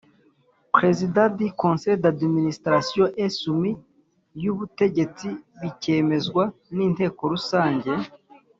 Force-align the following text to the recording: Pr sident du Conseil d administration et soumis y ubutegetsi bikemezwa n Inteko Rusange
Pr 0.71 0.81
sident 0.99 1.29
du 1.41 1.47
Conseil 1.63 1.97
d 1.99 2.05
administration 2.13 3.05
et 3.23 3.29
soumis 3.41 3.77
y 4.41 4.43
ubutegetsi 4.51 5.29
bikemezwa 5.61 6.43
n 6.75 6.77
Inteko 6.89 7.21
Rusange 7.33 7.93